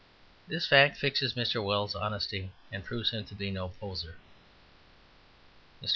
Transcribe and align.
This 0.47 0.65
fact 0.65 0.97
fixes 0.97 1.35
Mr. 1.35 1.63
Wells's 1.63 1.93
honesty 1.95 2.49
and 2.71 2.83
proves 2.83 3.11
him 3.11 3.23
to 3.25 3.35
be 3.35 3.51
no 3.51 3.67
poseur. 3.69 4.15
Mr. 5.83 5.89